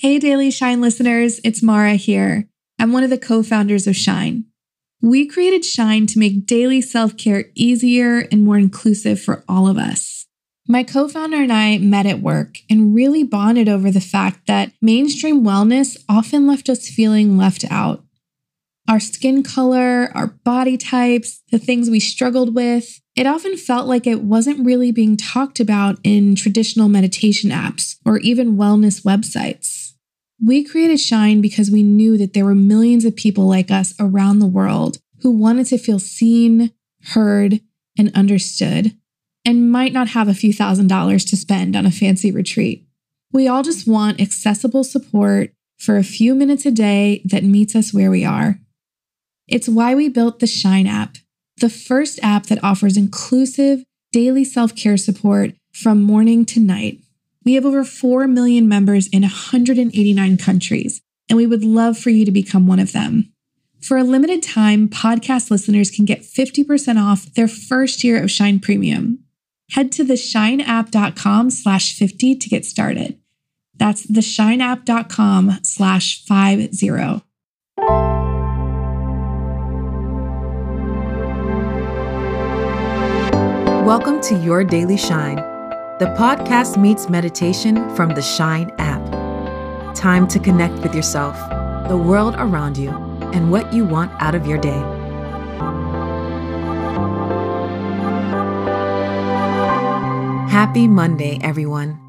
[0.00, 2.46] Hey, Daily Shine listeners, it's Mara here.
[2.78, 4.44] I'm one of the co founders of Shine.
[5.02, 9.76] We created Shine to make daily self care easier and more inclusive for all of
[9.76, 10.26] us.
[10.68, 14.70] My co founder and I met at work and really bonded over the fact that
[14.80, 18.04] mainstream wellness often left us feeling left out.
[18.88, 24.06] Our skin color, our body types, the things we struggled with, it often felt like
[24.06, 29.87] it wasn't really being talked about in traditional meditation apps or even wellness websites.
[30.44, 34.38] We created Shine because we knew that there were millions of people like us around
[34.38, 36.72] the world who wanted to feel seen,
[37.06, 37.60] heard,
[37.98, 38.96] and understood,
[39.44, 42.86] and might not have a few thousand dollars to spend on a fancy retreat.
[43.32, 47.92] We all just want accessible support for a few minutes a day that meets us
[47.92, 48.60] where we are.
[49.48, 51.16] It's why we built the Shine app,
[51.56, 53.82] the first app that offers inclusive
[54.12, 57.00] daily self care support from morning to night.
[57.48, 62.26] We have over 4 million members in 189 countries, and we would love for you
[62.26, 63.32] to become one of them.
[63.80, 68.60] For a limited time, podcast listeners can get 50% off their first year of Shine
[68.60, 69.20] Premium.
[69.70, 73.18] Head to theshineapp.com slash 50 to get started.
[73.74, 76.90] That's theshineapp.com slash 50.
[83.86, 85.57] Welcome to Your Daily Shine
[85.98, 89.04] the podcast meets meditation from the Shine app.
[89.96, 91.36] Time to connect with yourself,
[91.88, 92.90] the world around you,
[93.34, 94.78] and what you want out of your day.
[100.48, 102.00] Happy Monday, everyone.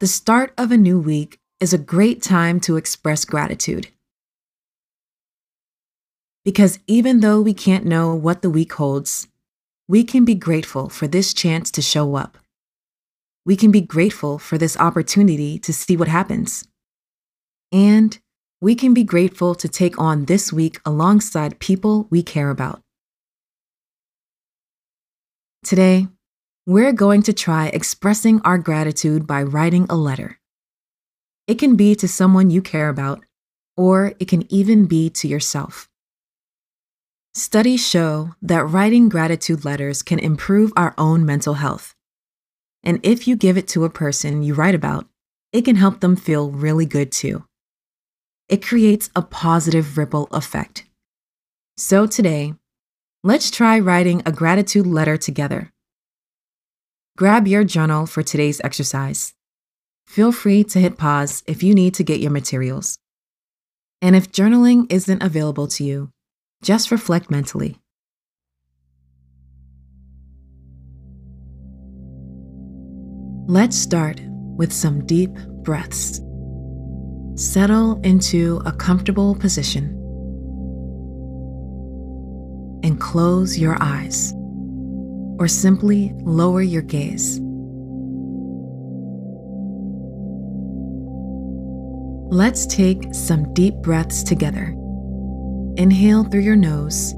[0.00, 3.90] The start of a new week is a great time to express gratitude.
[6.44, 9.28] Because even though we can't know what the week holds,
[9.88, 12.38] we can be grateful for this chance to show up.
[13.44, 16.66] We can be grateful for this opportunity to see what happens.
[17.70, 18.18] And
[18.60, 22.80] we can be grateful to take on this week alongside people we care about.
[25.62, 26.08] Today,
[26.66, 30.38] we're going to try expressing our gratitude by writing a letter.
[31.46, 33.22] It can be to someone you care about,
[33.76, 35.90] or it can even be to yourself.
[37.36, 41.92] Studies show that writing gratitude letters can improve our own mental health.
[42.84, 45.08] And if you give it to a person you write about,
[45.52, 47.44] it can help them feel really good too.
[48.48, 50.84] It creates a positive ripple effect.
[51.76, 52.54] So today,
[53.24, 55.72] let's try writing a gratitude letter together.
[57.16, 59.34] Grab your journal for today's exercise.
[60.06, 63.00] Feel free to hit pause if you need to get your materials.
[64.00, 66.10] And if journaling isn't available to you,
[66.64, 67.76] just reflect mentally.
[73.46, 74.20] Let's start
[74.56, 75.30] with some deep
[75.62, 76.22] breaths.
[77.36, 79.90] Settle into a comfortable position
[82.82, 84.32] and close your eyes
[85.38, 87.40] or simply lower your gaze.
[92.32, 94.74] Let's take some deep breaths together.
[95.76, 97.10] Inhale through your nose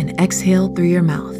[0.00, 1.36] and exhale through your mouth.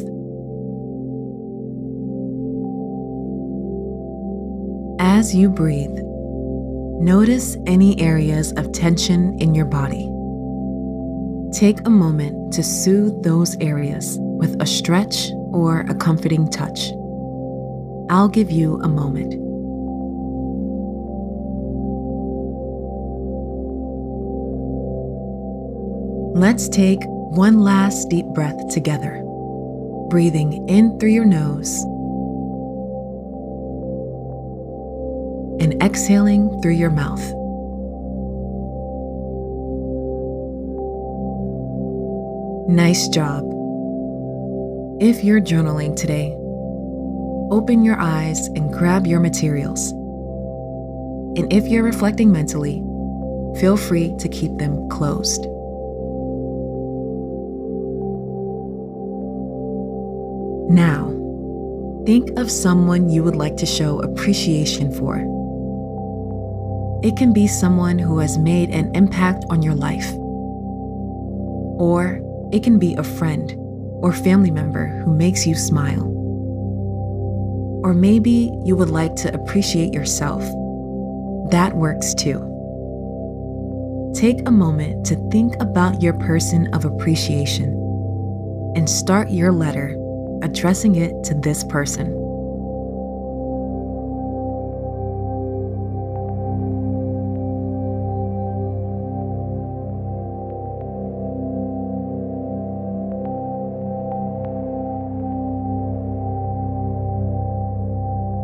[5.01, 5.99] As you breathe,
[7.01, 10.09] notice any areas of tension in your body.
[11.53, 16.93] Take a moment to soothe those areas with a stretch or a comforting touch.
[18.11, 19.50] I'll give you a moment.
[26.35, 29.21] Let's take one last deep breath together,
[30.11, 31.83] breathing in through your nose
[35.61, 37.21] and exhaling through your mouth.
[42.71, 43.43] Nice job.
[45.03, 46.33] If you're journaling today,
[47.51, 49.91] open your eyes and grab your materials.
[51.37, 52.85] And if you're reflecting mentally,
[53.59, 55.45] feel free to keep them closed.
[60.71, 61.11] Now,
[62.07, 65.17] think of someone you would like to show appreciation for.
[67.03, 70.09] It can be someone who has made an impact on your life.
[71.81, 72.21] Or
[72.53, 73.53] it can be a friend
[74.01, 76.05] or family member who makes you smile.
[77.83, 80.43] Or maybe you would like to appreciate yourself.
[81.51, 82.39] That works too.
[84.15, 87.71] Take a moment to think about your person of appreciation
[88.77, 89.97] and start your letter
[90.43, 92.17] addressing it to this person.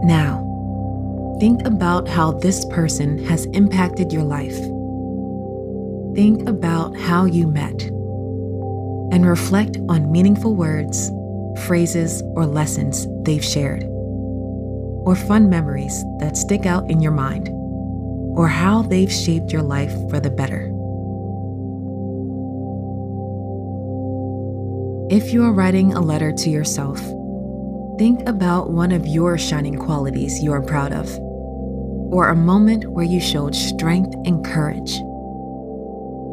[0.04, 4.56] Now, think about how this person has impacted your life.
[6.14, 7.82] Think about how you met
[9.12, 11.10] and reflect on meaningful words
[11.60, 17.48] phrases, or lessons they've shared, or fun memories that stick out in your mind,
[18.36, 20.72] or how they've shaped your life for the better.
[25.08, 26.98] If you are writing a letter to yourself,
[27.98, 31.08] think about one of your shining qualities you are proud of,
[32.12, 35.00] or a moment where you showed strength and courage.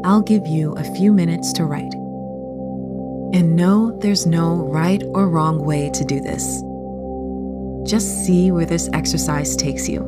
[0.05, 1.93] I'll give you a few minutes to write.
[3.33, 6.61] And know there's no right or wrong way to do this.
[7.89, 10.01] Just see where this exercise takes you,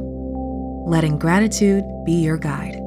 [0.85, 2.84] letting gratitude be your guide.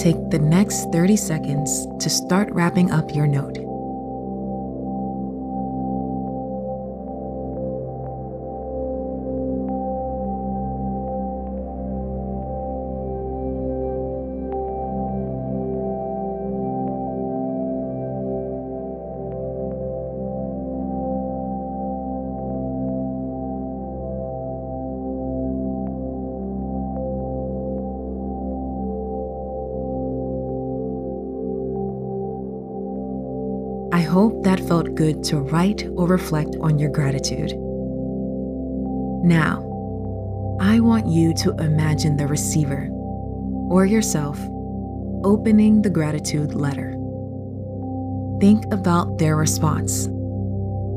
[0.00, 3.69] Take the next 30 seconds to start wrapping up your note.
[34.10, 37.52] Hope that felt good to write or reflect on your gratitude.
[39.22, 39.62] Now,
[40.60, 42.88] I want you to imagine the receiver
[43.70, 44.36] or yourself
[45.22, 46.90] opening the gratitude letter.
[48.40, 50.06] Think about their response,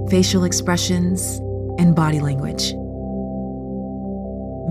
[0.10, 1.38] facial expressions,
[1.78, 2.74] and body language.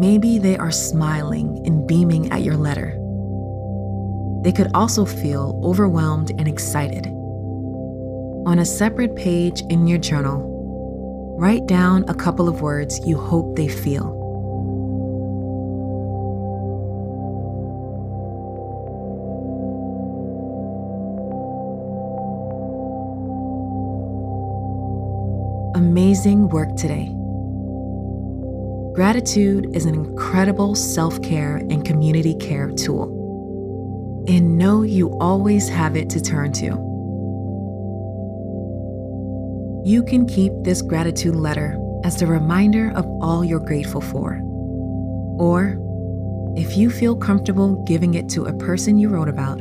[0.00, 2.98] Maybe they are smiling and beaming at your letter.
[4.42, 7.21] They could also feel overwhelmed and excited
[8.44, 13.54] on a separate page in your journal, write down a couple of words you hope
[13.56, 14.18] they feel.
[25.76, 27.14] Amazing work today.
[28.94, 34.24] Gratitude is an incredible self care and community care tool.
[34.28, 36.91] And know you always have it to turn to.
[39.84, 44.40] You can keep this gratitude letter as a reminder of all you're grateful for.
[45.40, 45.76] Or,
[46.56, 49.60] if you feel comfortable giving it to a person you wrote about,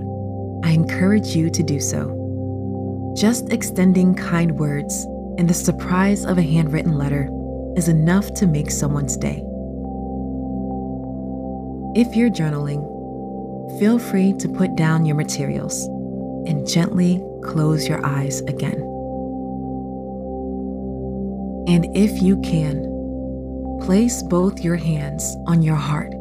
[0.63, 3.13] I encourage you to do so.
[3.18, 5.06] Just extending kind words
[5.40, 7.28] and the surprise of a handwritten letter
[7.75, 9.44] is enough to make someone's day.
[11.96, 12.88] If you're journaling,
[13.80, 15.86] feel free to put down your materials
[16.48, 18.91] and gently close your eyes again.
[21.68, 26.12] And if you can, place both your hands on your heart.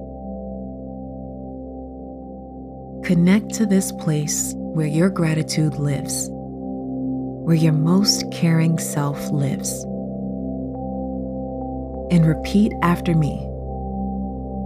[3.04, 9.82] Connect to this place where your gratitude lives, where your most caring self lives.
[12.12, 13.46] And repeat after me,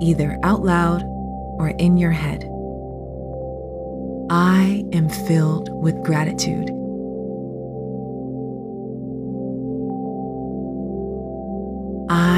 [0.03, 1.03] either out loud
[1.59, 2.43] or in your head.
[4.31, 6.71] I am filled with gratitude.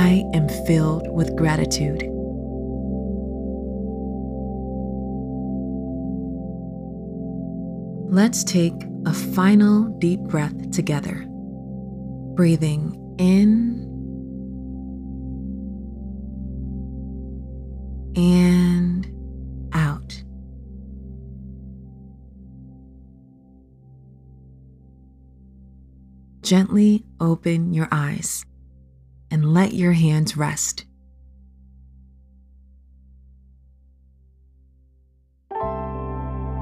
[0.06, 2.04] I am filled with gratitude.
[8.08, 8.72] Let's take
[9.04, 11.26] a final deep breath together,
[12.36, 13.82] breathing in
[18.14, 19.10] and
[19.72, 20.22] out.
[26.42, 28.46] Gently open your eyes
[29.30, 30.84] and let your hands rest.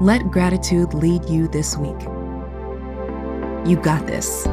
[0.01, 2.01] Let gratitude lead you this week.
[3.65, 4.45] You got this.